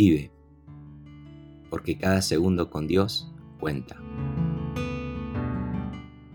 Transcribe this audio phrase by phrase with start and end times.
[0.00, 0.30] Vive,
[1.70, 4.00] porque cada segundo con Dios cuenta.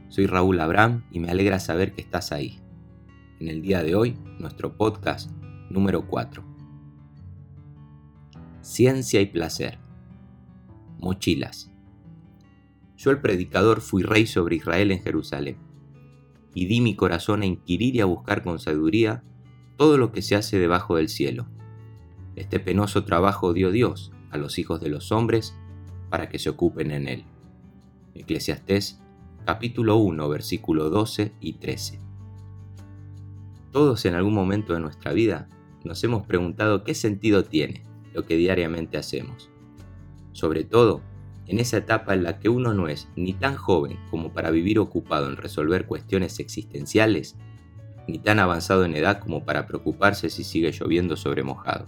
[0.10, 2.60] Soy Raúl Abraham y me alegra saber que estás ahí.
[3.40, 5.32] En el día de hoy, nuestro podcast
[5.70, 6.44] número 4.
[8.60, 9.80] Ciencia y placer.
[11.00, 11.72] Mochilas.
[12.98, 15.56] Yo el predicador fui rey sobre Israel en Jerusalén,
[16.54, 19.24] y di mi corazón a inquirir y a buscar con sabiduría
[19.78, 21.48] todo lo que se hace debajo del cielo
[22.36, 25.56] este penoso trabajo dio Dios a los hijos de los hombres
[26.10, 27.26] para que se ocupen en él.
[28.16, 29.00] Eclesiastés
[29.46, 32.00] capítulo 1 versículo 12 y 13.
[33.72, 35.48] Todos en algún momento de nuestra vida
[35.84, 37.84] nos hemos preguntado qué sentido tiene
[38.14, 39.50] lo que diariamente hacemos.
[40.32, 41.02] Sobre todo
[41.48, 44.80] en esa etapa en la que uno no es ni tan joven como para vivir
[44.80, 47.36] ocupado en resolver cuestiones existenciales,
[48.08, 51.86] ni tan avanzado en edad como para preocuparse si sigue lloviendo sobre mojado.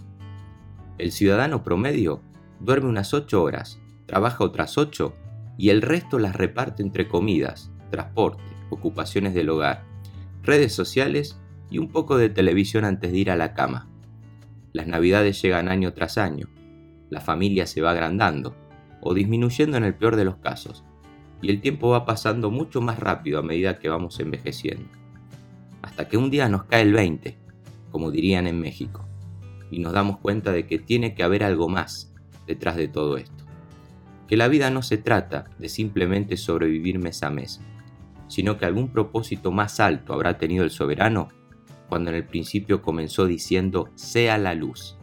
[0.98, 2.22] El ciudadano promedio
[2.58, 5.12] duerme unas 8 horas, trabaja otras 8
[5.58, 9.84] y el resto las reparte entre comidas, transporte, ocupaciones del hogar,
[10.42, 11.38] redes sociales
[11.70, 13.90] y un poco de televisión antes de ir a la cama.
[14.72, 16.48] Las navidades llegan año tras año,
[17.10, 18.54] la familia se va agrandando
[19.02, 20.82] o disminuyendo en el peor de los casos,
[21.42, 24.88] y el tiempo va pasando mucho más rápido a medida que vamos envejeciendo.
[25.82, 27.36] Hasta que un día nos cae el 20,
[27.90, 29.06] como dirían en México
[29.70, 32.12] y nos damos cuenta de que tiene que haber algo más
[32.46, 33.44] detrás de todo esto.
[34.28, 37.60] Que la vida no se trata de simplemente sobrevivir mes a mes,
[38.28, 41.28] sino que algún propósito más alto habrá tenido el soberano
[41.88, 44.96] cuando en el principio comenzó diciendo sea la luz.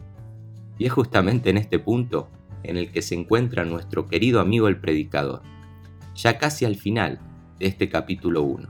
[0.78, 2.28] Y es justamente en este punto
[2.62, 5.42] en el que se encuentra nuestro querido amigo el predicador,
[6.14, 7.20] ya casi al final
[7.58, 8.68] de este capítulo 1.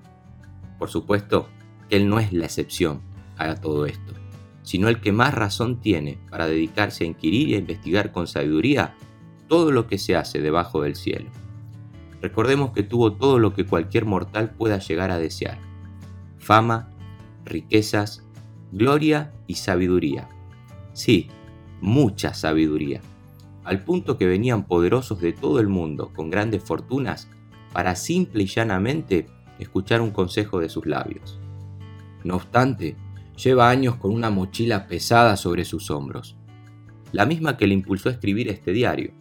[0.79, 1.49] Por supuesto
[1.89, 3.01] que él no es la excepción
[3.37, 4.24] a todo esto
[4.65, 8.97] sino el que más razón tiene para dedicarse a inquirir y a investigar con sabiduría
[9.47, 11.31] todo lo que se hace debajo del cielo.
[12.21, 15.59] Recordemos que tuvo todo lo que cualquier mortal pueda llegar a desear.
[16.39, 16.89] Fama,
[17.45, 18.25] riquezas,
[18.73, 20.29] gloria y sabiduría.
[20.95, 21.29] Sí,
[21.83, 23.03] mucha sabiduría,
[23.65, 27.29] al punto que venían poderosos de todo el mundo con grandes fortunas
[27.73, 29.27] para simple y llanamente
[29.59, 31.39] escuchar un consejo de sus labios.
[32.23, 32.97] No obstante,
[33.43, 36.37] Lleva años con una mochila pesada sobre sus hombros,
[37.13, 39.13] la misma que le impulsó a escribir este diario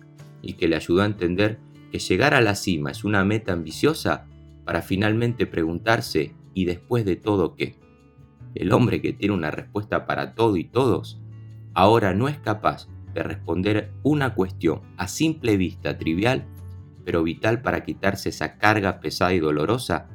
[0.42, 1.60] y que le ayudó a entender
[1.92, 4.26] que llegar a la cima es una meta ambiciosa
[4.66, 7.80] para finalmente preguntarse ¿y después de todo qué?
[8.56, 11.22] El hombre que tiene una respuesta para todo y todos,
[11.74, 16.46] ahora no es capaz de responder una cuestión a simple vista trivial,
[17.06, 20.08] pero vital para quitarse esa carga pesada y dolorosa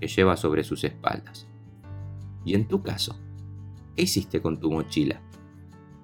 [0.00, 1.46] que lleva sobre sus espaldas.
[2.44, 3.18] ¿Y en tu caso?
[3.96, 5.22] ¿Qué hiciste con tu mochila?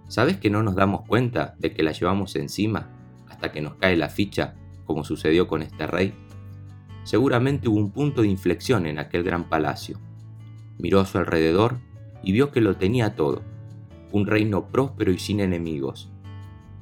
[0.09, 2.89] ¿Sabes que no nos damos cuenta de que la llevamos encima
[3.29, 4.55] hasta que nos cae la ficha,
[4.87, 6.15] como sucedió con este rey?
[7.05, 10.01] Seguramente hubo un punto de inflexión en aquel gran palacio.
[10.79, 11.81] Miró a su alrededor
[12.23, 13.43] y vio que lo tenía todo.
[14.11, 16.11] Un reino próspero y sin enemigos.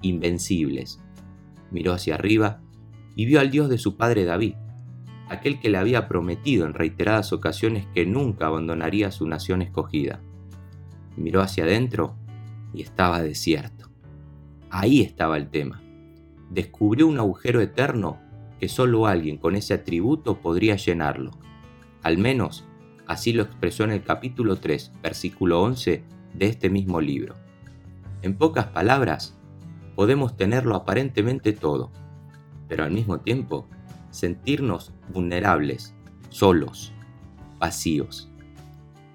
[0.03, 1.01] Invencibles.
[1.73, 2.61] Miró hacia arriba
[3.17, 4.55] y vio al Dios de su padre David,
[5.29, 10.21] aquel que le había prometido en reiteradas ocasiones que nunca abandonaría su nación escogida
[11.21, 12.17] miró hacia adentro
[12.73, 13.89] y estaba desierto.
[14.71, 15.83] Ahí estaba el tema.
[16.51, 18.19] Descubrió un agujero eterno
[18.59, 21.33] que solo alguien con ese atributo podría llenarlo.
[22.03, 22.65] Al menos
[23.07, 26.05] así lo expresó en el capítulo 3, versículo 11
[26.35, 27.35] de este mismo libro.
[28.23, 29.37] En pocas palabras,
[29.97, 31.91] podemos tenerlo aparentemente todo,
[32.69, 33.67] pero al mismo tiempo
[34.11, 35.95] sentirnos vulnerables,
[36.29, 36.93] solos,
[37.59, 38.30] vacíos.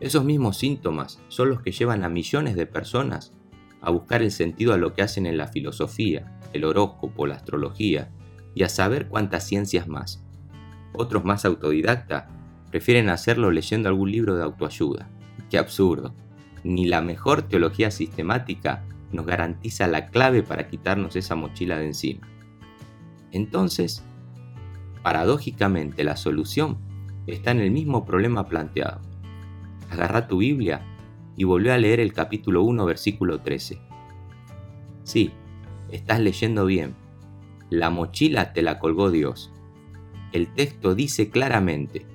[0.01, 3.31] Esos mismos síntomas son los que llevan a millones de personas
[3.81, 8.11] a buscar el sentido a lo que hacen en la filosofía, el horóscopo, la astrología
[8.53, 10.21] y a saber cuántas ciencias más.
[10.93, 12.27] Otros más autodidacta
[12.71, 15.09] prefieren hacerlo leyendo algún libro de autoayuda.
[15.49, 16.13] ¡Qué absurdo!
[16.63, 18.83] Ni la mejor teología sistemática
[19.13, 22.27] nos garantiza la clave para quitarnos esa mochila de encima.
[23.31, 24.03] Entonces,
[25.03, 26.79] paradójicamente la solución
[27.27, 28.99] está en el mismo problema planteado
[29.89, 30.85] agarra tu Biblia
[31.35, 33.79] y volvió a leer el capítulo 1, versículo 13.
[35.03, 35.31] Sí,
[35.91, 36.95] estás leyendo bien.
[37.69, 39.51] La mochila te la colgó Dios.
[40.31, 42.05] El texto dice claramente,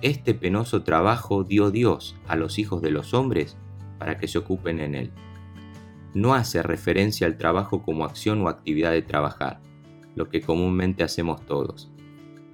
[0.00, 3.56] este penoso trabajo dio Dios a los hijos de los hombres
[3.98, 5.12] para que se ocupen en él.
[6.14, 9.60] No hace referencia al trabajo como acción o actividad de trabajar,
[10.14, 11.90] lo que comúnmente hacemos todos,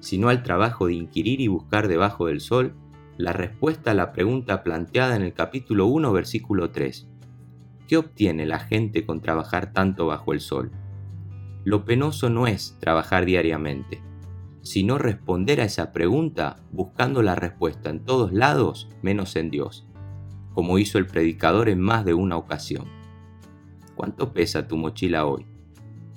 [0.01, 2.75] sino al trabajo de inquirir y buscar debajo del sol
[3.17, 7.09] la respuesta a la pregunta planteada en el capítulo 1, versículo 3.
[7.87, 10.73] ¿Qué obtiene la gente con trabajar tanto bajo el sol?
[11.65, 14.03] lo penoso no es trabajar diariamente,
[14.61, 19.87] sino responder a esa pregunta buscando la respuesta en todos lados menos en Dios,
[20.53, 22.87] como hizo el predicador en más de una ocasión.
[23.95, 25.47] ¿Cuánto pesa tu mochila hoy?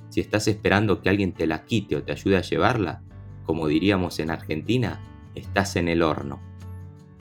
[0.09, 3.03] Si estás esperando que alguien te la quite o te ayude a llevarla,
[3.45, 4.99] como diríamos en Argentina,
[5.33, 6.41] estás en el horno.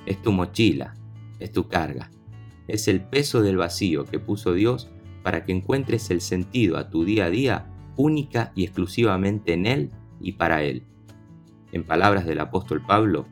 [0.07, 0.95] Es tu mochila,
[1.39, 2.11] es tu carga,
[2.69, 4.89] es el peso del vacío que puso Dios
[5.23, 7.67] para que encuentres el sentido a tu día a día
[7.97, 10.85] única y exclusivamente en Él y para Él
[11.73, 13.27] en palabras del apóstol Pablo,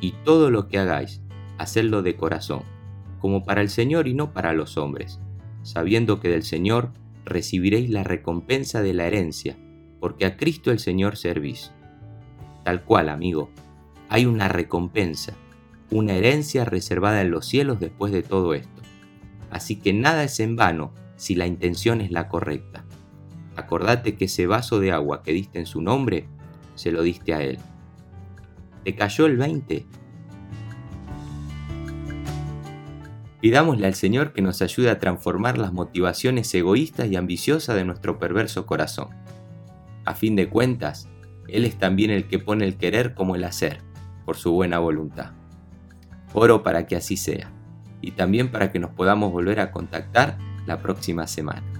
[0.00, 1.22] y todo lo que hagáis,
[1.58, 2.62] hacedlo de corazón,
[3.18, 5.20] como para el Señor y no para los hombres,
[5.62, 6.92] sabiendo que del Señor
[7.24, 9.56] recibiréis la recompensa de la herencia,
[10.00, 11.72] porque a Cristo el Señor servís.
[12.64, 13.50] Tal cual, amigo,
[14.08, 15.34] hay una recompensa,
[15.90, 18.82] una herencia reservada en los cielos después de todo esto.
[19.50, 22.84] Así que nada es en vano si la intención es la correcta.
[23.56, 26.28] Acordate que ese vaso de agua que diste en su nombre,
[26.74, 27.58] se lo diste a Él.
[28.84, 29.86] ¿Te cayó el 20?
[33.40, 38.18] Pidámosle al Señor que nos ayude a transformar las motivaciones egoístas y ambiciosas de nuestro
[38.18, 39.08] perverso corazón.
[40.04, 41.08] A fin de cuentas,
[41.48, 43.80] Él es también el que pone el querer como el hacer,
[44.24, 45.37] por su buena voluntad.
[46.32, 47.50] Oro para que así sea,
[48.00, 51.77] y también para que nos podamos volver a contactar la próxima semana.